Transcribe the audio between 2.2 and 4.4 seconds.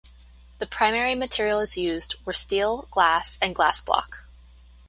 were steel, glass, and glass block.